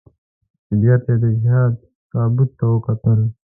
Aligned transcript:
چې 0.65 0.73
بېرته 0.81 1.09
یې 1.13 1.17
د 1.23 1.25
جهاد 1.41 1.73
تابوت 2.11 2.49
ته 2.59 2.65
وکتل. 2.73 3.19